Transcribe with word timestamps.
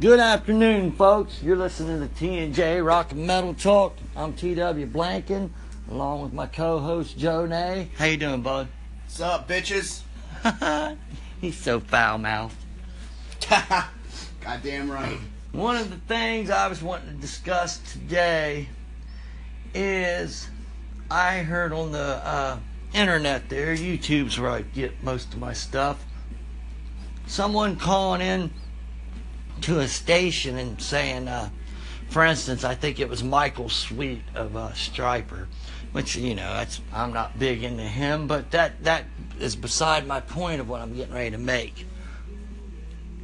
Good 0.00 0.20
afternoon, 0.20 0.92
folks. 0.92 1.42
You're 1.42 1.56
listening 1.56 2.08
to 2.08 2.14
T&J 2.14 2.80
Rock 2.82 3.10
and 3.10 3.26
Metal 3.26 3.52
Talk. 3.52 3.96
I'm 4.14 4.32
T.W. 4.32 4.86
Blanken, 4.86 5.50
along 5.90 6.22
with 6.22 6.32
my 6.32 6.46
co-host 6.46 7.18
Joe 7.18 7.46
Nay. 7.46 7.90
How 7.98 8.04
you 8.04 8.16
doing, 8.16 8.40
bud? 8.40 8.68
What's 9.02 9.20
up, 9.20 9.48
bitches? 9.48 10.02
He's 11.40 11.58
so 11.58 11.80
foul-mouthed. 11.80 12.54
Goddamn 14.40 14.88
right. 14.88 15.18
One 15.50 15.74
of 15.74 15.90
the 15.90 15.96
things 15.96 16.48
I 16.48 16.68
was 16.68 16.80
wanting 16.80 17.08
to 17.08 17.20
discuss 17.20 17.78
today 17.78 18.68
is 19.74 20.48
I 21.10 21.38
heard 21.38 21.72
on 21.72 21.90
the 21.90 22.24
uh, 22.24 22.58
internet 22.94 23.48
there, 23.48 23.74
YouTube's 23.74 24.38
where 24.38 24.52
I 24.52 24.60
get 24.60 25.02
most 25.02 25.34
of 25.34 25.40
my 25.40 25.54
stuff, 25.54 26.04
someone 27.26 27.74
calling 27.74 28.20
in 28.20 28.52
to 29.62 29.80
a 29.80 29.88
station 29.88 30.56
and 30.56 30.80
saying, 30.80 31.28
uh, 31.28 31.50
for 32.08 32.24
instance, 32.24 32.64
I 32.64 32.74
think 32.74 33.00
it 33.00 33.08
was 33.08 33.22
Michael 33.22 33.68
Sweet 33.68 34.22
of 34.34 34.56
uh, 34.56 34.70
Stryper, 34.70 35.46
which 35.92 36.16
you 36.16 36.34
know 36.34 36.64
I'm 36.92 37.12
not 37.12 37.38
big 37.38 37.62
into 37.62 37.82
him, 37.82 38.26
but 38.26 38.50
that 38.52 38.82
that 38.84 39.04
is 39.38 39.56
beside 39.56 40.06
my 40.06 40.20
point 40.20 40.60
of 40.60 40.68
what 40.68 40.80
I'm 40.80 40.94
getting 40.94 41.14
ready 41.14 41.30
to 41.32 41.38
make. 41.38 41.86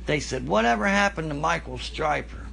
They 0.07 0.21
said, 0.21 0.47
"Whatever 0.47 0.87
happened 0.87 1.31
to 1.31 1.35
Michael 1.35 1.79
Stryper?" 1.79 2.45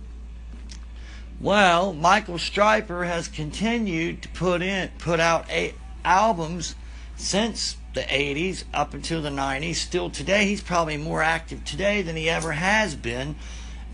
Well, 1.42 1.92
Michael 1.94 2.38
Stryper 2.38 3.06
has 3.06 3.28
continued 3.28 4.22
to 4.22 4.30
put 4.30 4.62
in 4.62 4.90
put 5.00 5.20
out 5.20 5.46
eight 5.50 5.76
albums 6.06 6.76
since 7.18 7.76
the 7.94 8.02
80s 8.02 8.64
up 8.74 8.94
until 8.94 9.22
the 9.22 9.30
90s. 9.30 9.76
Still 9.76 10.10
today, 10.10 10.46
he's 10.46 10.62
probably 10.62 10.98
more 10.98 11.22
active 11.22 11.66
today 11.66 12.02
than 12.02 12.16
he 12.16 12.30
ever 12.30 12.54
has 12.54 12.96
been 12.96 13.36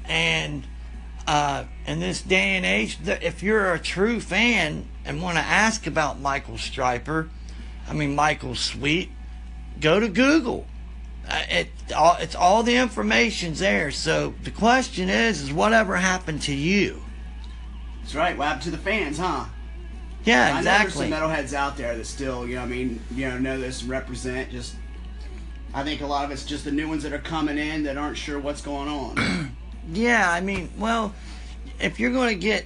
and 0.07 0.65
uh, 1.27 1.65
in 1.85 1.99
this 1.99 2.21
day 2.21 2.55
and 2.55 2.65
age, 2.65 2.97
if 3.05 3.43
you're 3.43 3.73
a 3.73 3.79
true 3.79 4.19
fan 4.19 4.87
and 5.05 5.21
want 5.21 5.37
to 5.37 5.43
ask 5.43 5.85
about 5.85 6.19
Michael 6.19 6.55
Stryper, 6.55 7.29
I 7.87 7.93
mean 7.93 8.15
Michael 8.15 8.55
Sweet, 8.55 9.09
go 9.79 9.99
to 9.99 10.07
Google. 10.07 10.65
Uh, 11.29 11.43
it 11.49 11.69
all, 11.95 12.15
it's 12.19 12.35
all 12.35 12.63
the 12.63 12.77
information's 12.77 13.59
there. 13.59 13.91
So 13.91 14.33
the 14.43 14.51
question 14.51 15.09
is, 15.09 15.41
is 15.41 15.53
whatever 15.53 15.97
happened 15.97 16.41
to 16.43 16.53
you? 16.53 17.01
That's 18.01 18.15
right. 18.15 18.37
What 18.37 18.47
happened 18.47 18.63
to 18.63 18.71
the 18.71 18.77
fans, 18.77 19.17
huh? 19.17 19.45
Yeah, 20.23 20.57
exactly. 20.57 21.07
I 21.07 21.09
know 21.09 21.27
there's 21.27 21.43
some 21.43 21.53
metalheads 21.53 21.53
out 21.53 21.77
there 21.77 21.97
that 21.97 22.05
still, 22.05 22.47
you 22.47 22.55
know, 22.55 22.61
I 22.61 22.65
mean, 22.65 23.01
you 23.13 23.27
know, 23.27 23.37
know 23.37 23.59
this 23.59 23.81
and 23.81 23.89
represent. 23.89 24.51
Just, 24.51 24.75
I 25.73 25.83
think 25.83 26.01
a 26.01 26.07
lot 26.07 26.23
of 26.23 26.31
it's 26.31 26.45
just 26.45 26.63
the 26.63 26.71
new 26.71 26.87
ones 26.87 27.03
that 27.03 27.11
are 27.11 27.19
coming 27.19 27.57
in 27.57 27.83
that 27.83 27.97
aren't 27.97 28.17
sure 28.17 28.39
what's 28.39 28.61
going 28.61 28.87
on. 28.87 29.56
Yeah, 29.91 30.29
I 30.29 30.41
mean, 30.41 30.69
well, 30.77 31.13
if 31.79 31.99
you're 31.99 32.11
going 32.11 32.29
to 32.29 32.41
get, 32.41 32.65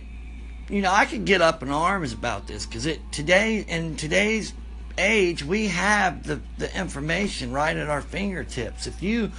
you 0.70 0.82
know, 0.82 0.92
I 0.92 1.06
could 1.06 1.26
get 1.26 1.42
up 1.42 1.62
in 1.62 1.70
arms 1.70 2.14
about 2.14 2.48
this 2.48 2.66
because 2.66 2.86
it 2.86 3.00
today 3.12 3.66
in 3.68 3.96
today's 3.96 4.54
age 4.98 5.44
we 5.44 5.68
have 5.68 6.24
the 6.24 6.42
the 6.58 6.78
information 6.78 7.52
right 7.52 7.76
at 7.76 7.90
our 7.90 8.02
fingertips. 8.02 8.88
If 8.88 9.02
you, 9.02 9.32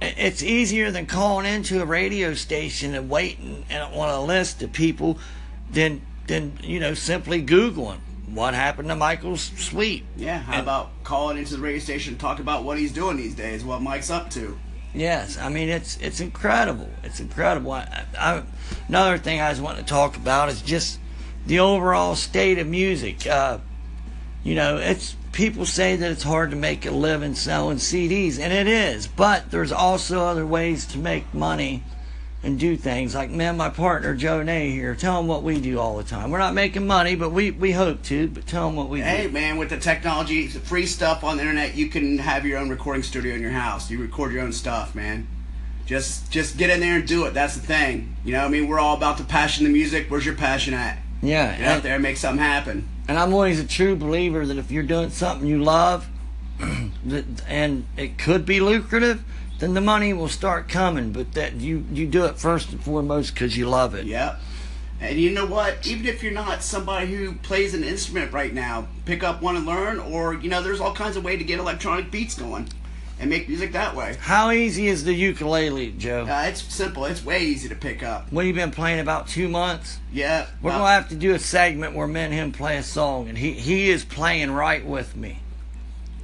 it's 0.00 0.42
easier 0.42 0.90
than 0.90 1.06
calling 1.06 1.46
into 1.46 1.80
a 1.82 1.86
radio 1.86 2.34
station 2.34 2.94
and 2.94 3.08
waiting 3.08 3.64
and 3.70 3.82
on 3.82 4.08
a 4.08 4.22
list 4.22 4.62
of 4.62 4.72
people 4.72 5.18
than 5.70 6.02
than 6.26 6.58
you 6.62 6.80
know 6.80 6.94
simply 6.94 7.44
googling 7.44 7.98
what 8.26 8.54
happened 8.54 8.88
to 8.88 8.96
Michael 8.96 9.36
Sweet. 9.36 10.04
Yeah, 10.16 10.38
how 10.38 10.54
and, 10.54 10.62
about 10.62 10.90
calling 11.04 11.38
into 11.38 11.56
the 11.56 11.62
radio 11.62 11.80
station 11.80 12.14
and 12.14 12.20
talk 12.20 12.38
about 12.38 12.64
what 12.64 12.78
he's 12.78 12.92
doing 12.92 13.16
these 13.16 13.34
days, 13.34 13.64
what 13.64 13.82
Mike's 13.82 14.10
up 14.10 14.30
to. 14.30 14.58
Yes, 14.94 15.38
I 15.38 15.48
mean 15.48 15.68
it's 15.68 15.96
it's 15.98 16.20
incredible. 16.20 16.90
It's 17.02 17.18
incredible. 17.18 17.72
I, 17.72 18.04
I, 18.18 18.42
another 18.88 19.16
thing 19.18 19.40
I 19.40 19.48
was 19.48 19.60
wanting 19.60 19.84
to 19.84 19.88
talk 19.88 20.16
about 20.16 20.50
is 20.50 20.60
just 20.60 20.98
the 21.46 21.60
overall 21.60 22.14
state 22.14 22.58
of 22.58 22.66
music. 22.66 23.26
Uh, 23.26 23.58
you 24.44 24.54
know, 24.54 24.76
it's 24.76 25.16
people 25.32 25.64
say 25.64 25.96
that 25.96 26.10
it's 26.10 26.22
hard 26.22 26.50
to 26.50 26.56
make 26.56 26.84
a 26.84 26.90
living 26.90 27.34
selling 27.34 27.78
CDs, 27.78 28.38
and 28.38 28.52
it 28.52 28.66
is. 28.66 29.06
But 29.06 29.50
there's 29.50 29.72
also 29.72 30.20
other 30.20 30.46
ways 30.46 30.84
to 30.88 30.98
make 30.98 31.32
money 31.32 31.82
and 32.42 32.58
do 32.58 32.76
things. 32.76 33.14
Like 33.14 33.30
man, 33.30 33.56
my 33.56 33.68
partner 33.68 34.14
Joe 34.14 34.42
Nay 34.42 34.70
here. 34.70 34.94
Tell 34.94 35.20
him 35.20 35.26
what 35.26 35.42
we 35.42 35.60
do 35.60 35.78
all 35.78 35.96
the 35.96 36.04
time. 36.04 36.30
We're 36.30 36.38
not 36.38 36.54
making 36.54 36.86
money, 36.86 37.14
but 37.14 37.30
we 37.30 37.50
we 37.50 37.72
hope 37.72 38.02
to. 38.04 38.28
But 38.28 38.46
tell 38.46 38.68
him 38.68 38.76
what 38.76 38.88
we 38.88 39.00
hey, 39.00 39.22
do. 39.22 39.28
Hey 39.28 39.32
man, 39.32 39.56
with 39.58 39.70
the 39.70 39.78
technology, 39.78 40.46
the 40.48 40.60
free 40.60 40.86
stuff 40.86 41.24
on 41.24 41.36
the 41.36 41.42
internet, 41.42 41.74
you 41.74 41.88
can 41.88 42.18
have 42.18 42.44
your 42.46 42.58
own 42.58 42.68
recording 42.68 43.02
studio 43.02 43.34
in 43.34 43.40
your 43.40 43.50
house. 43.50 43.90
You 43.90 44.00
record 44.00 44.32
your 44.32 44.42
own 44.42 44.52
stuff, 44.52 44.94
man. 44.94 45.26
Just 45.86 46.30
just 46.30 46.56
get 46.56 46.70
in 46.70 46.80
there 46.80 46.96
and 46.96 47.06
do 47.06 47.24
it. 47.26 47.34
That's 47.34 47.54
the 47.54 47.66
thing. 47.66 48.16
You 48.24 48.32
know, 48.32 48.44
I 48.44 48.48
mean, 48.48 48.68
we're 48.68 48.80
all 48.80 48.96
about 48.96 49.18
the 49.18 49.24
passion, 49.24 49.64
the 49.64 49.70
music. 49.70 50.06
Where's 50.08 50.26
your 50.26 50.36
passion 50.36 50.74
at? 50.74 50.98
Yeah, 51.22 51.56
get 51.56 51.68
out 51.68 51.82
there 51.82 51.94
and 51.94 52.02
make 52.02 52.16
something 52.16 52.42
happen. 52.42 52.88
And 53.08 53.18
I'm 53.18 53.32
always 53.32 53.60
a 53.60 53.66
true 53.66 53.96
believer 53.96 54.46
that 54.46 54.56
if 54.56 54.70
you're 54.70 54.84
doing 54.84 55.10
something 55.10 55.46
you 55.46 55.62
love, 55.62 56.08
and 57.48 57.84
it 57.96 58.18
could 58.18 58.46
be 58.46 58.60
lucrative 58.60 59.24
then 59.58 59.74
the 59.74 59.80
money 59.80 60.12
will 60.12 60.28
start 60.28 60.68
coming. 60.68 61.12
But 61.12 61.32
that 61.32 61.54
you 61.54 61.84
you 61.92 62.06
do 62.06 62.24
it 62.24 62.38
first 62.38 62.72
and 62.72 62.82
foremost 62.82 63.34
because 63.34 63.56
you 63.56 63.68
love 63.68 63.94
it. 63.94 64.06
Yep. 64.06 64.40
And 65.00 65.18
you 65.18 65.30
know 65.30 65.46
what? 65.46 65.84
Even 65.86 66.06
if 66.06 66.22
you're 66.22 66.32
not 66.32 66.62
somebody 66.62 67.12
who 67.12 67.32
plays 67.32 67.74
an 67.74 67.82
instrument 67.82 68.32
right 68.32 68.54
now, 68.54 68.86
pick 69.04 69.24
up 69.24 69.42
one 69.42 69.56
and 69.56 69.66
learn, 69.66 69.98
or 69.98 70.34
you 70.34 70.48
know, 70.48 70.62
there's 70.62 70.80
all 70.80 70.94
kinds 70.94 71.16
of 71.16 71.24
way 71.24 71.36
to 71.36 71.42
get 71.42 71.58
electronic 71.58 72.10
beats 72.10 72.36
going 72.36 72.68
and 73.18 73.30
make 73.30 73.48
music 73.48 73.72
that 73.72 73.94
way. 73.94 74.16
How 74.20 74.50
easy 74.50 74.88
is 74.88 75.04
the 75.04 75.12
ukulele, 75.12 75.92
Joe? 75.92 76.26
Uh, 76.28 76.44
it's 76.46 76.62
simple. 76.62 77.04
It's 77.04 77.24
way 77.24 77.44
easy 77.44 77.68
to 77.68 77.74
pick 77.74 78.02
up. 78.02 78.32
What 78.32 78.46
you 78.46 78.52
been 78.54 78.70
playing 78.70 79.00
about 79.00 79.28
two 79.28 79.48
months? 79.48 79.98
Yeah. 80.12 80.46
We're 80.60 80.70
well, 80.70 80.80
gonna 80.80 80.90
have 80.90 81.08
to 81.10 81.14
do 81.14 81.34
a 81.34 81.38
segment 81.38 81.94
where 81.94 82.06
me 82.06 82.20
and 82.20 82.34
him 82.34 82.52
play 82.52 82.76
a 82.76 82.82
song, 82.82 83.28
and 83.28 83.38
he 83.38 83.52
he 83.52 83.90
is 83.90 84.04
playing 84.04 84.50
right 84.50 84.84
with 84.84 85.16
me. 85.16 85.40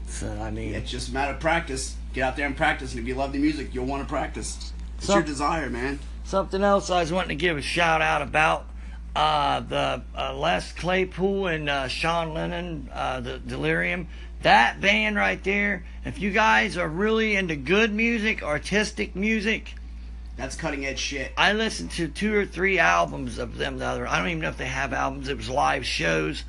So 0.07 0.31
I 0.41 0.51
mean, 0.51 0.75
it's 0.75 0.91
just 0.91 1.09
a 1.09 1.13
matter 1.13 1.35
of 1.35 1.41
practice 1.41 1.97
get 2.13 2.23
out 2.23 2.37
there 2.37 2.47
and 2.47 2.57
practice. 2.57 2.93
And 2.93 3.01
if 3.01 3.07
you 3.07 3.15
love 3.15 3.33
the 3.33 3.39
music, 3.39 3.75
you'll 3.75 3.87
want 3.87 4.03
to 4.03 4.09
practice. 4.09 4.73
It's 4.97 5.07
Some, 5.07 5.19
your 5.19 5.27
desire, 5.27 5.71
man. 5.71 5.99
Something 6.25 6.63
else 6.63 6.91
I 6.91 7.01
was 7.01 7.13
wanting 7.13 7.39
to 7.39 7.41
give 7.41 7.57
a 7.57 7.63
shout 7.63 8.03
out 8.03 8.23
about 8.23 8.67
uh, 9.15 9.61
the 9.61 10.03
uh, 10.17 10.35
Les 10.35 10.73
Claypool 10.73 11.47
and 11.47 11.69
uh, 11.69 11.89
Sean 11.89 12.35
Lennon, 12.35 12.91
uh, 12.93 13.21
the 13.21 13.39
Delirium. 13.39 14.09
That 14.43 14.81
band 14.81 15.17
right 15.17 15.43
there. 15.43 15.85
If 16.05 16.21
you 16.21 16.31
guys 16.31 16.77
are 16.77 16.89
really 16.89 17.35
into 17.35 17.57
good 17.57 17.93
music, 17.93 18.43
artistic 18.43 19.17
music, 19.17 19.75
that's 20.37 20.55
cutting 20.55 20.87
edge 20.87 21.01
shit. 21.01 21.33
I 21.37 21.53
listened 21.53 21.91
to 21.93 22.07
two 22.07 22.33
or 22.37 22.47
three 22.47 22.79
albums 22.79 23.39
of 23.39 23.57
them 23.57 23.79
the 23.79 23.87
other. 23.87 24.07
I 24.07 24.19
don't 24.19 24.29
even 24.29 24.43
know 24.43 24.49
if 24.49 24.57
they 24.57 24.67
have 24.67 24.93
albums. 24.93 25.29
It 25.29 25.37
was 25.37 25.49
live 25.49 25.85
shows 25.85 26.45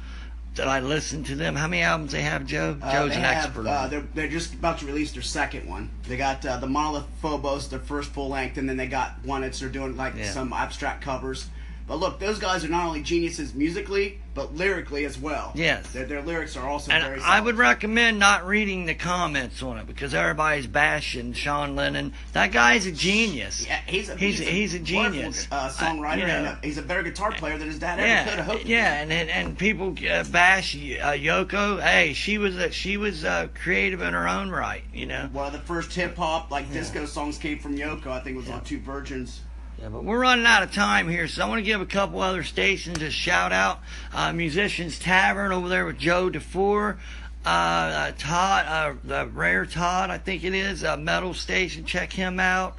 that 0.55 0.67
I 0.67 0.79
listen 0.79 1.23
to 1.25 1.35
them. 1.35 1.55
How 1.55 1.67
many 1.67 1.81
albums 1.83 2.11
they 2.11 2.21
have, 2.21 2.45
Joe? 2.45 2.77
Uh, 2.81 2.91
Joe's 2.91 3.15
an 3.15 3.21
have, 3.21 3.45
expert. 3.45 3.67
Uh, 3.67 3.87
they're, 3.87 4.07
they're 4.13 4.27
just 4.27 4.53
about 4.53 4.79
to 4.79 4.85
release 4.85 5.11
their 5.11 5.21
second 5.21 5.67
one. 5.67 5.89
They 6.07 6.17
got 6.17 6.45
uh, 6.45 6.57
the 6.57 6.67
Monolith 6.67 7.05
Phobos, 7.21 7.69
their 7.69 7.79
first 7.79 8.11
full 8.11 8.29
length, 8.29 8.57
and 8.57 8.67
then 8.67 8.77
they 8.77 8.88
got 8.88 9.23
one 9.23 9.41
that's 9.41 9.59
they're 9.59 9.69
doing 9.69 9.95
like 9.95 10.15
yeah. 10.15 10.31
some 10.31 10.51
abstract 10.51 11.01
covers. 11.01 11.49
But 11.89 12.00
look, 12.00 12.19
those 12.19 12.38
guys 12.38 12.63
are 12.63 12.69
not 12.69 12.85
only 12.85 13.01
geniuses 13.01 13.55
musically, 13.55 14.19
but 14.35 14.53
lyrically 14.55 15.05
as 15.05 15.17
well. 15.17 15.51
Yes. 15.55 15.91
Their, 15.91 16.05
their 16.05 16.22
lyrics 16.22 16.55
are 16.55 16.69
also 16.69 16.91
and 16.91 17.03
very 17.03 17.19
solid. 17.19 17.33
I 17.33 17.41
would 17.41 17.57
recommend 17.57 18.19
not 18.19 18.45
reading 18.45 18.85
the 18.85 18.94
comments 18.94 19.63
on 19.63 19.79
it 19.79 19.88
because 19.88 20.13
everybody's 20.13 20.67
bashing 20.67 21.33
Sean 21.33 21.75
Lennon. 21.75 22.13
That 22.33 22.51
guy's 22.51 22.86
a 22.86 22.91
genius. 22.91 23.65
Yeah, 23.65 23.81
he's 23.88 24.07
a, 24.07 24.15
he's, 24.15 24.38
he's, 24.38 24.47
a, 24.47 24.51
he's 24.51 24.74
a 24.75 24.80
genius. 24.80 25.47
Uh, 25.51 25.68
songwriter, 25.69 26.06
I, 26.06 26.15
you 26.18 26.27
know, 26.27 26.33
and 26.36 26.47
a, 26.47 26.59
he's 26.62 26.77
a 26.77 26.83
better 26.83 27.01
guitar 27.01 27.31
player 27.31 27.57
than 27.57 27.68
his 27.68 27.80
dad 27.80 27.97
yeah, 27.97 28.21
ever 28.21 28.30
could 28.30 28.38
have 28.38 28.45
hoped. 28.45 28.65
Yeah, 28.65 29.01
and, 29.01 29.12
and 29.12 29.30
and 29.31 29.57
people 29.57 29.95
uh, 30.07 30.24
bash 30.25 30.75
uh, 30.75 31.13
Yoko. 31.13 31.81
Hey, 31.81 32.13
she 32.13 32.38
was 32.38 32.56
a, 32.56 32.69
she 32.69 32.97
was 32.97 33.25
uh, 33.25 33.47
creative 33.56 34.03
in 34.03 34.13
her 34.13 34.27
own 34.27 34.51
right. 34.51 34.83
You 34.94 35.07
know. 35.07 35.27
One 35.31 35.47
of 35.47 35.53
the 35.53 35.59
first 35.59 35.91
hip 35.91 36.15
hop 36.15 36.51
like 36.51 36.68
yeah. 36.68 36.75
disco 36.75 37.07
songs 37.07 37.39
came 37.39 37.57
from 37.57 37.75
Yoko. 37.75 38.07
I 38.07 38.19
think 38.19 38.36
it 38.36 38.38
was 38.38 38.47
yeah. 38.47 38.56
on 38.57 38.63
Two 38.63 38.80
Virgins. 38.80 39.41
Yeah, 39.79 39.87
but 39.87 40.03
we're 40.03 40.19
running 40.19 40.45
out 40.45 40.61
of 40.61 40.73
time 40.73 41.07
here, 41.07 41.29
so 41.29 41.45
I 41.45 41.47
want 41.47 41.59
to 41.59 41.63
give 41.63 41.79
a 41.79 41.85
couple 41.85 42.19
other 42.19 42.43
stations 42.43 43.01
a 43.01 43.09
shout 43.09 43.53
out. 43.53 43.79
Uh, 44.13 44.33
Musicians 44.33 44.99
Tavern 44.99 45.53
over 45.53 45.69
there 45.69 45.85
with 45.85 45.97
Joe 45.97 46.29
DeFore. 46.29 46.97
Uh, 47.45 47.49
uh, 47.49 48.11
Todd, 48.17 48.65
uh, 48.67 48.95
the 49.05 49.27
Rare 49.27 49.65
Todd, 49.65 50.09
I 50.09 50.17
think 50.17 50.43
it 50.43 50.53
is, 50.53 50.83
a 50.83 50.97
metal 50.97 51.33
station. 51.33 51.85
Check 51.85 52.11
him 52.11 52.41
out. 52.41 52.77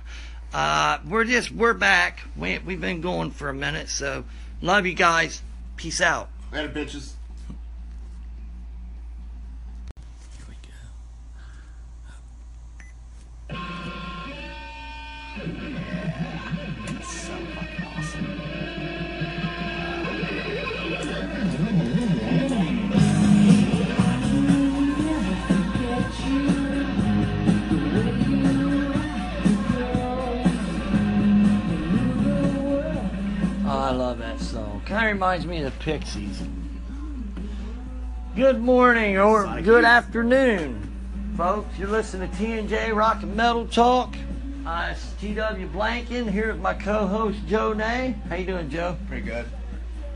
Uh, 0.52 0.99
we're 1.08 1.25
just, 1.25 1.50
we're 1.50 1.73
back. 1.73 2.20
We, 2.37 2.58
we've 2.58 2.81
been 2.81 3.00
going 3.00 3.31
for 3.31 3.49
a 3.49 3.55
minute, 3.55 3.88
so 3.88 4.25
love 4.61 4.85
you 4.85 4.93
guys. 4.93 5.41
Peace 5.76 6.02
out. 6.02 6.29
Later, 6.52 6.69
bitches. 6.69 7.12
Kind 34.91 35.07
of 35.07 35.13
reminds 35.13 35.47
me 35.47 35.63
of 35.63 35.73
the 35.73 35.85
Pixies. 35.85 36.43
Good 38.35 38.61
morning 38.61 39.19
or 39.19 39.47
good 39.63 39.85
afternoon, 39.85 41.33
folks. 41.37 41.79
You're 41.79 41.87
listening 41.87 42.29
to 42.29 42.37
TNJ 42.37 42.93
Rock 42.93 43.23
and 43.23 43.37
Metal 43.37 43.69
Talk. 43.69 44.17
Uh, 44.67 44.89
it's 44.91 45.13
TW 45.21 45.71
Blanken 45.73 46.29
here 46.29 46.49
with 46.49 46.61
my 46.61 46.75
co-host 46.75 47.39
Joe 47.47 47.73
Nay. 47.73 48.17
How 48.29 48.35
you 48.35 48.45
doing, 48.45 48.69
Joe? 48.69 48.97
Pretty 49.07 49.25
good. 49.25 49.47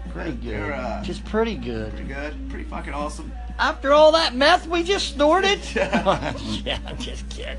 Pretty 0.09 0.32
good. 0.32 0.73
Uh, 0.73 1.05
Just 1.05 1.25
pretty 1.25 1.55
good. 1.55 1.93
Pretty 1.93 2.09
good. 2.09 2.50
Pretty 2.50 2.65
fucking 2.65 2.94
awesome. 2.94 3.31
After 3.61 3.93
all 3.93 4.11
that 4.11 4.35
meth 4.35 4.67
we 4.67 4.82
just 4.82 5.15
snorted? 5.15 5.61
yeah, 5.77 6.81
I'm 6.85 6.99
just 6.99 7.29
kidding. 7.31 7.59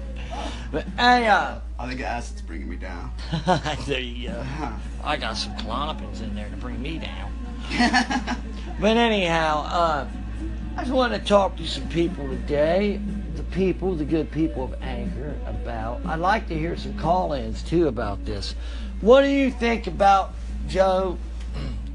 But 0.72 0.86
hey, 0.98 1.28
uh, 1.28 1.60
I 1.78 1.88
think 1.88 2.02
acid's 2.02 2.42
bringing 2.42 2.70
me 2.70 2.76
down. 2.76 3.12
there 3.88 4.00
you 4.00 4.30
go. 4.30 4.46
I 5.04 5.18
got 5.18 5.38
some 5.38 5.56
Klonopins 5.58 6.22
in 6.22 6.36
there 6.36 6.50
to 6.50 6.56
bring 6.58 6.82
me 6.82 7.00
down. 7.00 7.32
But 8.80 8.98
anyhow, 8.98 9.64
uh, 9.70 10.08
I 10.76 10.82
just 10.82 10.92
want 10.92 11.14
to 11.14 11.20
talk 11.20 11.56
to 11.58 11.66
some 11.66 11.88
people 11.88 12.28
today. 12.28 13.00
The 13.36 13.44
people, 13.44 13.96
the 13.96 14.04
good 14.04 14.30
people 14.32 14.66
of 14.66 14.76
Anchor, 14.82 15.34
about. 15.46 16.06
I'd 16.06 16.20
like 16.20 16.50
to 16.50 16.58
hear 16.58 16.76
some 16.76 16.98
call-ins 16.98 17.64
too 17.64 17.88
about 17.88 18.26
this. 18.26 18.54
What 19.00 19.22
do 19.22 19.30
you 19.30 19.50
think 19.50 19.88
about 19.88 20.34
Joe? 20.68 21.18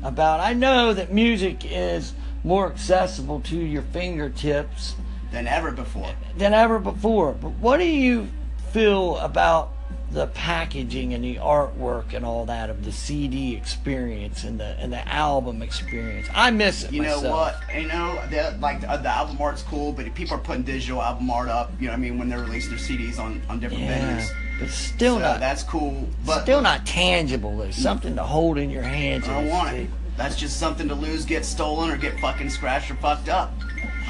About 0.03 0.41
I 0.41 0.55
know 0.55 0.95
that 0.95 1.13
music 1.13 1.71
is 1.71 2.15
more 2.43 2.73
accessible 2.73 3.41
to 3.41 3.57
your 3.57 3.83
fingertips 3.83 4.95
Than 5.33 5.47
ever 5.47 5.71
before. 5.71 6.11
than 6.37 6.55
ever 6.55 6.79
before. 6.79 7.33
But 7.33 7.51
what 7.53 7.79
do 7.79 7.85
you 7.87 8.29
feel 8.73 9.17
about 9.19 9.73
the 10.11 10.27
packaging 10.27 11.15
and 11.15 11.23
the 11.23 11.37
artwork 11.37 12.15
and 12.15 12.25
all 12.25 12.45
that 12.47 12.69
of 12.69 12.85
the 12.85 12.91
CD 12.91 13.55
experience 13.55 14.43
and 14.43 14.59
the 14.59 14.77
and 14.81 14.93
the 14.93 15.07
album 15.09 15.63
experience? 15.63 16.27
I 16.35 16.51
miss 16.51 16.83
it 16.85 16.93
You 16.93 17.03
know 17.03 17.17
myself. 17.23 17.33
what? 17.63 17.77
You 17.77 17.87
know, 17.87 18.21
the, 18.29 18.57
like 18.61 18.81
the, 18.81 18.89
the 18.89 19.09
album 19.09 19.41
art's 19.41 19.63
cool, 19.63 19.93
but 19.93 20.07
if 20.07 20.15
people 20.15 20.35
are 20.37 20.41
putting 20.41 20.63
digital 20.65 21.01
album 21.01 21.31
art 21.31 21.49
up, 21.49 21.71
you 21.79 21.87
know 21.87 21.93
what 21.93 21.99
I 21.99 22.01
mean, 22.01 22.19
when 22.19 22.29
they're 22.29 22.41
releasing 22.41 22.71
their 22.71 22.79
CDs 22.81 23.19
on, 23.21 23.41
on 23.49 23.61
different 23.61 23.85
Yeah, 23.85 24.19
venues. 24.19 24.31
but 24.59 24.69
still 24.71 25.15
So 25.17 25.21
not. 25.23 25.39
that's 25.39 25.63
cool. 25.63 26.09
But 26.27 26.43
still 26.43 26.61
not 26.61 26.85
tangible. 26.87 27.57
There's 27.57 27.77
something 27.77 28.17
to 28.17 28.25
hold 28.25 28.59
in 28.59 28.69
your 28.69 28.83
hands. 28.83 29.29
I 29.29 29.35
don't 29.35 29.49
want 29.49 29.71
see. 29.71 29.77
it. 29.83 29.91
That's 30.17 30.35
just 30.37 30.59
something 30.59 30.89
to 30.89 30.95
lose, 30.95 31.25
get 31.25 31.45
stolen, 31.47 31.89
or 31.91 31.97
get 31.97 32.19
fucking 32.21 32.51
scratched 32.51 32.91
or 32.91 32.95
fucked 32.97 33.29
up. 33.29 33.55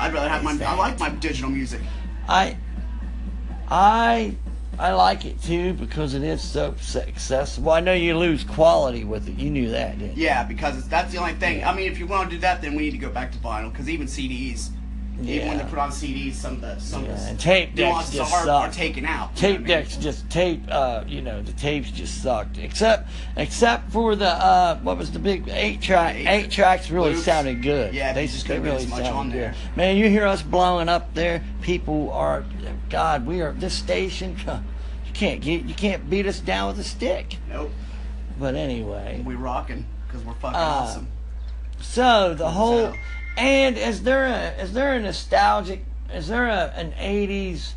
I'd 0.00 0.14
rather 0.14 0.29
have 0.29 0.43
my. 0.43 0.58
I 0.64 0.75
like 0.75 0.99
my 0.99 1.11
digital 1.11 1.50
music. 1.50 1.81
I, 2.29 2.56
I, 3.69 4.35
I 4.79 4.93
like 4.93 5.25
it 5.26 5.43
too 5.43 5.75
because 5.75 6.14
it 6.14 6.23
is 6.23 6.43
so 6.43 6.75
accessible. 6.97 7.70
I 7.70 7.81
know 7.81 7.93
you 7.93 8.17
lose 8.17 8.43
quality 8.43 9.05
with 9.05 9.29
it. 9.29 9.38
You 9.38 9.50
knew 9.50 9.70
that, 9.70 9.99
didn't 9.99 10.17
you? 10.17 10.25
Yeah, 10.25 10.44
because 10.44 10.79
it's, 10.79 10.87
that's 10.87 11.12
the 11.12 11.19
only 11.19 11.35
thing. 11.35 11.64
I 11.64 11.75
mean, 11.75 11.91
if 11.91 11.99
you 11.99 12.06
want 12.06 12.31
to 12.31 12.37
do 12.37 12.41
that, 12.41 12.62
then 12.62 12.75
we 12.75 12.85
need 12.85 12.93
to 12.93 12.99
go 12.99 13.11
back 13.11 13.31
to 13.32 13.38
vinyl. 13.38 13.70
Because 13.70 13.91
even 13.91 14.06
CDs, 14.06 14.70
even 15.28 15.49
when 15.49 15.58
they 15.58 15.64
put 15.64 15.78
on 15.78 15.90
CDs, 15.90 16.34
some 16.34 16.55
of 16.55 16.61
the 16.61 16.78
some 16.78 17.05
Yeah, 17.05 17.12
of 17.12 17.19
and 17.28 17.38
the 17.38 17.43
tape 17.43 17.75
decks 17.75 18.11
just 18.11 18.32
are, 18.32 18.44
suck. 18.44 18.69
are 18.69 18.72
taken 18.72 19.05
out. 19.05 19.34
tape 19.37 19.50
what 19.52 19.55
I 19.56 19.58
mean? 19.58 19.67
decks 19.67 19.96
just 19.96 20.28
tape 20.31 20.62
uh 20.70 21.05
you 21.06 21.20
know 21.22 21.43
the 21.43 21.52
tapes 21.52 21.90
just 21.90 22.22
sucked 22.22 22.58
except 22.58 23.08
except 23.37 23.90
for 23.93 24.17
the 24.17 24.28
uh 24.28 24.78
what 24.81 24.96
was 24.99 25.11
the 25.11 25.19
big 25.19 25.49
eight 25.49 25.81
track 25.82 26.14
Eight- 26.17 26.26
eight 26.28 26.50
tracks 26.50 26.90
really 26.90 27.11
loops. 27.12 27.25
sounded 27.25 27.62
good 27.62 27.93
Yeah, 27.94 28.12
they 28.12 28.26
just 28.26 28.46
they 28.49 28.58
really 28.58 28.87
sounded 28.87 29.32
good 29.32 29.55
man 29.76 29.96
you 29.96 30.08
hear 30.08 30.26
us 30.26 30.43
blowing 30.43 30.88
up 30.88 31.12
there 31.14 31.43
people 31.61 32.11
are 32.12 32.44
god 32.88 33.26
we 33.26 33.40
are 33.43 33.52
this 33.52 33.75
station 33.75 34.37
you 35.06 35.12
can't 35.12 35.40
get 35.40 35.64
you 35.64 35.75
can't 35.75 36.08
beat 36.08 36.26
us 36.26 36.40
down 36.40 36.69
with 36.69 36.78
a 36.78 36.84
stick 36.84 37.37
Nope, 37.49 37.70
but 38.38 38.55
anyway 38.55 39.22
we 39.25 39.34
rocking 39.34 39.84
because 40.06 40.25
we're 40.25 40.34
fucking 40.34 40.56
Uh, 40.56 40.61
awesome. 40.61 41.08
so 41.81 42.34
the 42.34 42.50
whole 42.50 42.93
So- 42.93 42.94
and 43.41 43.79
is 43.79 44.03
there 44.03 44.27
a 44.27 44.63
is 44.63 44.73
there 44.73 44.95
a 44.95 45.01
nostalgic 45.01 45.85
is 46.13 46.29
there 46.29 46.47
a, 46.47 46.73
an 46.77 46.93
80s 46.93 47.73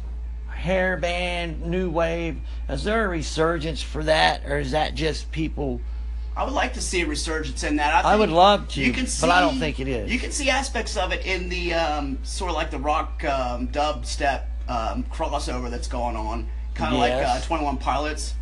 hair 0.49 0.97
band 0.97 1.65
new 1.65 1.89
wave 1.89 2.39
is 2.69 2.83
there 2.83 3.05
a 3.05 3.07
resurgence 3.07 3.81
for 3.81 4.03
that 4.03 4.45
or 4.45 4.59
is 4.59 4.71
that 4.71 4.93
just 4.93 5.31
people 5.31 5.81
I 6.35 6.43
would 6.43 6.53
like 6.53 6.73
to 6.73 6.81
see 6.81 7.01
a 7.01 7.05
resurgence 7.05 7.63
in 7.63 7.75
that. 7.75 8.03
I, 8.03 8.13
I 8.13 8.15
would 8.15 8.31
love 8.31 8.67
to, 8.69 8.81
You 8.81 8.91
can 8.91 9.05
see, 9.05 9.21
but 9.21 9.31
I 9.31 9.39
don't 9.39 9.59
think 9.59 9.79
it 9.79 9.87
is. 9.87 10.11
You 10.11 10.17
can 10.17 10.31
see 10.31 10.49
aspects 10.49 10.97
of 10.97 11.11
it 11.13 11.27
in 11.27 11.47
the 11.47 11.75
um, 11.75 12.17
sort 12.23 12.49
of 12.49 12.55
like 12.55 12.71
the 12.71 12.79
rock 12.79 13.23
um, 13.23 13.67
dubstep 13.67 14.45
um, 14.67 15.03
crossover 15.11 15.69
that's 15.69 15.87
going 15.87 16.15
on, 16.15 16.49
kind 16.73 16.91
of 16.91 16.99
like 16.99 17.13
uh, 17.13 17.39
Twenty 17.41 17.63
One 17.63 17.77
Pilots. 17.77 18.33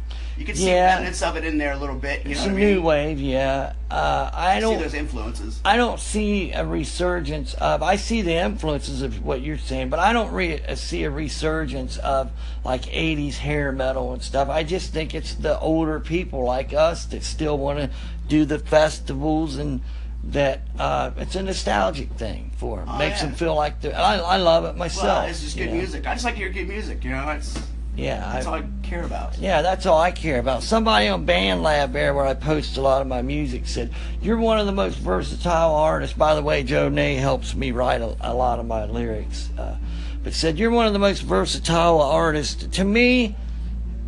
You 0.42 0.48
can 0.48 0.56
see 0.56 0.70
Yeah. 0.72 0.96
remnants 0.96 1.22
of 1.22 1.36
it 1.38 1.46
in 1.46 1.60
there 1.60 1.72
a 1.74 1.78
little 1.78 1.94
bit. 1.96 2.26
You 2.26 2.34
know 2.34 2.42
some 2.42 2.54
what 2.54 2.62
I 2.62 2.66
mean? 2.66 2.74
new 2.74 2.82
wave 2.82 3.22
yeah 3.22 3.74
uh, 3.92 4.32
I 4.34 4.56
see 4.56 4.62
don't 4.62 4.78
see 4.78 4.84
those 4.84 4.94
influences. 4.96 5.60
I 5.64 5.78
don't 5.78 6.00
see 6.00 6.52
a 6.52 6.66
resurgence 6.66 7.54
of. 7.54 7.84
I 7.84 7.96
see 7.98 8.24
the 8.24 8.34
influences 8.34 9.04
of 9.04 9.24
what 9.24 9.42
you're 9.42 9.60
saying, 9.60 9.90
but 9.90 10.00
I 10.00 10.14
don't 10.14 10.32
re- 10.32 10.64
uh, 10.64 10.74
see 10.74 11.04
a 11.04 11.12
resurgence 11.12 11.98
of 11.98 12.32
like 12.66 12.84
'80s 12.88 13.36
hair 13.38 13.72
metal 13.72 14.14
and 14.14 14.24
stuff. 14.24 14.50
I 14.50 14.64
just 14.64 14.92
think 14.92 15.14
it's 15.14 15.36
the 15.36 15.60
older 15.60 16.00
people 16.00 16.44
like 16.44 16.74
us 16.74 17.06
that 17.08 17.24
still 17.24 17.60
want 17.60 17.78
to 17.78 17.92
do 18.28 18.44
the 18.46 18.58
festivals 18.58 19.58
and 19.58 19.82
that 20.24 20.62
uh, 20.80 21.12
it's 21.18 21.36
a 21.36 21.44
nostalgic 21.44 22.14
thing 22.14 22.50
for 22.58 22.78
them. 22.78 22.88
Oh, 22.90 22.98
Makes 22.98 23.20
yeah. 23.20 23.28
them 23.28 23.36
feel 23.36 23.54
like 23.54 23.80
they're. 23.82 23.96
I, 23.96 24.16
I 24.18 24.38
love 24.38 24.66
it 24.66 24.76
myself. 24.76 25.04
Well, 25.06 25.28
it's 25.30 25.42
just 25.42 25.56
you 25.56 25.66
good 25.66 25.72
know? 25.74 25.78
music. 25.78 26.08
I 26.08 26.14
just 26.14 26.26
like 26.26 26.34
to 26.34 26.40
hear 26.40 26.50
good 26.50 26.68
music. 26.68 27.04
You 27.04 27.12
know, 27.12 27.26
that's 27.28 27.62
Yeah, 27.96 28.20
that's 28.34 28.46
I, 28.46 28.50
all 28.50 28.56
I 28.56 28.64
care 28.84 29.04
about. 29.04 29.38
yeah, 29.38 29.62
that's 29.62 29.86
all 29.86 30.00
I 30.00 30.12
care 30.12 30.40
about. 30.40 30.64
Somebody 30.64 31.08
on 31.08 31.26
BandLab 31.26 31.92
there, 31.92 32.14
where 32.14 32.26
I 32.26 32.34
post 32.34 32.78
a 32.78 32.82
lot 32.82 33.02
of 33.02 33.08
my 33.08 33.22
music, 33.22 33.68
said, 33.68 33.92
You're 34.22 34.38
one 34.38 34.60
of 34.60 34.66
the 34.66 34.72
most 34.72 34.98
versatile 34.98 35.76
artists. 35.76 36.16
By 36.16 36.36
the 36.36 36.42
way, 36.42 36.64
Joe 36.64 36.90
Nay 36.90 37.16
helps 37.16 37.54
me 37.54 37.72
write 37.72 38.02
a, 38.02 38.16
a 38.22 38.34
lot 38.34 38.60
of 38.60 38.66
my 38.66 38.86
lyrics. 38.86 39.50
Uh, 39.58 39.78
but 40.24 40.34
said, 40.34 40.58
You're 40.58 40.72
one 40.72 40.88
of 40.88 40.94
the 40.94 41.00
most 41.00 41.22
versatile 41.24 42.02
artists. 42.02 42.66
To 42.78 42.84
me, 42.84 43.36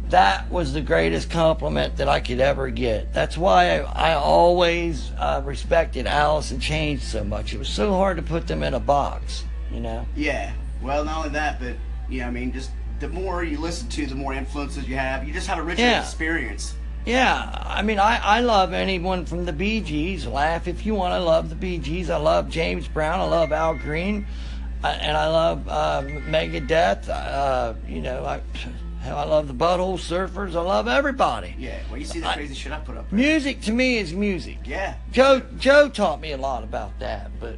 that 0.10 0.50
was 0.52 0.74
the 0.74 0.82
greatest 0.82 1.30
compliment 1.30 1.98
that 1.98 2.08
I 2.08 2.20
could 2.20 2.40
ever 2.40 2.70
get. 2.70 3.14
That's 3.14 3.38
why 3.38 3.80
I, 3.80 4.12
I 4.12 4.14
always 4.14 5.12
uh, 5.18 5.42
respected 5.44 6.08
Alice 6.08 6.52
in 6.52 6.60
Chains 6.60 7.04
so 7.04 7.24
much. 7.24 7.54
It 7.54 7.58
was 7.58 7.70
so 7.70 7.92
hard 7.94 8.18
to 8.18 8.24
put 8.24 8.48
them 8.48 8.64
in 8.64 8.76
a 8.76 8.80
box, 8.80 9.44
you 9.72 9.80
know? 9.80 10.06
Yeah. 10.16 10.54
Well, 10.82 11.04
not 11.04 11.18
only 11.18 11.30
that, 11.30 11.60
but 11.60 11.76
you 12.10 12.20
know, 12.20 12.28
I 12.28 12.32
mean, 12.32 12.54
just 12.54 12.70
the 13.04 13.10
more 13.10 13.44
you 13.44 13.58
listen 13.58 13.90
to, 13.90 14.06
the 14.06 14.16
more 14.16 14.34
influences 14.34 14.88
you 14.88 14.96
have. 14.96 15.28
You 15.28 15.34
just 15.34 15.48
have 15.48 15.60
a 15.60 15.62
richer 15.62 15.82
Yeah. 15.82 16.00
experience. 16.02 16.74
Yeah, 17.06 17.62
I 17.66 17.82
mean, 17.82 18.00
I, 18.00 18.18
I 18.24 18.40
love 18.40 18.72
anyone 18.72 19.26
from 19.26 19.44
the 19.44 19.52
Bee 19.52 19.82
Gees. 19.82 20.26
Laugh 20.26 20.70
if 20.70 20.86
you 20.86 20.96
want. 20.96 21.14
I 21.14 21.18
love 21.18 21.50
the 21.50 21.56
Bee 21.56 21.78
Gees. 21.78 22.10
I 22.10 22.16
love 22.16 22.48
James 22.50 22.88
Brown. 22.88 23.20
I 23.20 23.26
love 23.26 23.52
Al 23.52 23.74
Green, 23.76 24.26
I, 24.86 24.92
and 24.92 25.18
I 25.18 25.28
love 25.28 25.68
uh, 25.68 26.02
Megadeth. 26.30 27.10
Uh, 27.10 27.74
you 27.90 28.00
know, 28.00 28.24
I 28.24 28.40
I 29.06 29.26
love 29.26 29.50
the 29.50 29.54
Butthole 29.54 29.98
Surfers. 30.00 30.56
I 30.56 30.62
love 30.62 30.88
everybody. 30.88 31.54
Yeah. 31.60 31.78
Well, 31.90 32.00
you 32.00 32.06
see 32.06 32.22
the 32.22 32.30
I- 32.30 32.36
crazy 32.36 32.56
shit 32.56 32.72
I 32.72 32.80
put 32.80 32.96
up. 32.96 33.10
There. 33.10 33.20
Music 33.20 33.60
to 33.64 33.74
me 33.74 33.98
is 33.98 34.14
music. 34.14 34.60
Yeah. 34.64 34.96
Joe 35.12 35.42
Joe 35.60 35.90
taught 35.90 36.22
me 36.22 36.32
a 36.32 36.38
lot 36.38 36.64
about 36.64 36.98
that, 37.00 37.32
but 37.42 37.58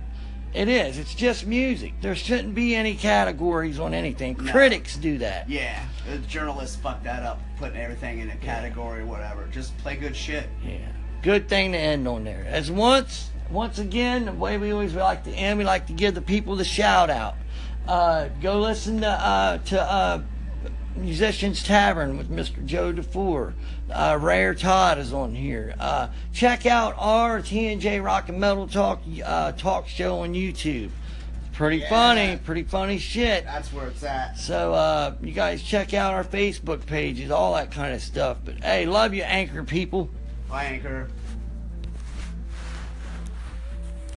it 0.56 0.70
is. 0.70 0.98
It's 0.98 1.14
just 1.14 1.46
music. 1.46 1.94
There 2.02 2.16
shouldn't 2.16 2.56
be 2.56 2.76
any 2.76 2.96
categories 2.96 3.78
on 3.80 3.94
anything. 3.94 4.38
No. 4.40 4.52
Critics 4.52 4.96
do 4.96 5.18
that. 5.18 5.50
Yeah. 5.50 5.86
The 6.10 6.20
journalists 6.20 6.78
fucked 6.78 7.04
that 7.04 7.24
up, 7.24 7.42
putting 7.58 7.78
everything 7.78 8.20
in 8.20 8.30
a 8.30 8.38
category 8.38 9.02
or 9.02 9.06
whatever. 9.06 9.48
Just 9.52 9.78
play 9.80 9.98
good 9.98 10.16
shit. 10.16 10.48
Yeah. 10.66 10.78
Good 11.22 11.50
thing 11.50 11.74
to 11.74 11.78
end 11.78 12.08
on 12.08 12.24
there. 12.24 12.46
As 12.48 12.72
once, 12.72 13.32
once 13.52 13.80
again, 13.80 14.26
the 14.26 14.32
way 14.32 14.58
we 14.58 14.72
always 14.72 14.94
like 14.94 15.26
to 15.26 15.32
end, 15.32 15.58
we 15.58 15.66
like 15.66 15.88
to 15.88 15.94
give 15.94 16.16
the 16.16 16.22
people 16.22 16.56
the 16.56 16.64
shout 16.64 17.10
out. 17.10 17.36
Uh, 17.86 18.30
go 18.42 18.60
listen 18.62 19.02
to 19.02 19.10
uh, 19.10 19.58
to 19.58 19.82
uh, 19.82 20.22
Musicians 20.96 21.62
Tavern 21.64 22.18
with 22.18 22.30
Mr. 22.30 22.66
Joe 22.66 22.94
DeFore. 22.94 23.54
Uh, 23.92 24.18
Rare 24.22 24.56
Todd 24.56 24.98
is 24.98 25.14
on 25.14 25.36
here. 25.36 25.76
Uh, 25.80 26.08
check 26.34 26.66
out 26.66 26.96
our 26.98 27.40
TNJ 27.42 28.04
Rock 28.04 28.30
and 28.30 28.40
Metal 28.40 28.68
Talk 28.68 29.02
uh, 29.24 29.52
talk 29.54 29.88
show 29.88 30.20
on 30.20 30.34
YouTube. 30.34 30.90
Pretty 31.54 31.78
Yeah. 31.78 31.90
funny, 31.90 32.38
pretty 32.38 32.64
funny 32.64 32.98
shit. 32.98 33.46
That's 33.46 33.72
where 33.72 33.88
it's 33.88 34.04
at. 34.04 34.38
So 34.38 34.74
uh, 34.74 35.16
you 35.22 35.32
guys 35.32 35.62
check 35.64 35.94
out 35.94 36.14
our 36.14 36.24
Facebook 36.24 36.86
pages, 36.86 37.32
all 37.32 37.54
that 37.56 37.72
kind 37.72 37.94
of 37.94 38.02
stuff. 38.02 38.38
But 38.44 38.64
hey, 38.64 38.86
love 38.86 39.14
you, 39.14 39.24
anchor 39.24 39.64
people. 39.64 40.10
Bye, 40.50 40.66
Anchor. 40.66 41.08